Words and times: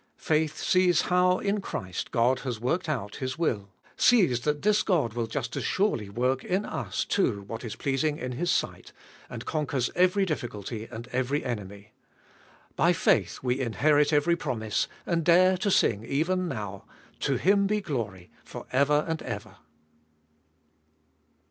Faith 0.17 0.57
sees 0.57 1.01
how 1.01 1.37
in 1.37 1.61
Christ 1.61 2.09
God 2.09 2.39
has 2.39 2.59
worked 2.59 2.89
out 2.89 3.17
His 3.17 3.37
will, 3.37 3.69
sees 3.95 4.39
that 4.39 4.63
this 4.63 4.81
God 4.81 5.13
will 5.13 5.27
just 5.27 5.55
as 5.55 5.63
surely 5.63 6.09
work 6.09 6.43
in 6.43 6.65
us 6.65 7.05
too 7.05 7.41
what 7.43 7.61
552 7.61 7.61
cbe 7.61 7.61
holiest 7.61 7.61
ot 7.61 7.63
ail 7.63 7.67
is 7.67 7.75
pleasing 8.09 8.17
in 8.17 8.31
His 8.31 8.49
sight, 8.49 8.91
and 9.29 9.45
conquers 9.45 9.91
every 9.93 10.25
difficulty 10.25 10.87
and 10.89 11.07
every 11.09 11.45
enemy. 11.45 11.91
By 12.75 12.93
faith 12.93 13.43
we 13.43 13.59
inherit 13.59 14.11
every 14.11 14.35
promise, 14.35 14.87
and 15.05 15.23
dare 15.23 15.55
to 15.57 15.69
sing 15.69 16.03
even 16.03 16.47
now: 16.47 16.85
To 17.19 17.35
Him 17.37 17.67
be 17.67 17.79
glory 17.79 18.31
for 18.43 18.65
ever 18.71 19.05
and 19.07 19.21
ever 19.21 19.57